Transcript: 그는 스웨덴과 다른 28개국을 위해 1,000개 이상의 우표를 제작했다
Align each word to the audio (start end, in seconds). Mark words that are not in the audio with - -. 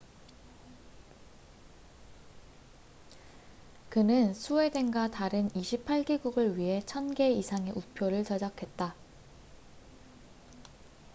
그는 3.89 4.33
스웨덴과 4.33 5.09
다른 5.11 5.47
28개국을 5.49 6.55
위해 6.57 6.79
1,000개 6.83 7.29
이상의 7.37 7.71
우표를 7.75 8.23
제작했다 8.23 8.95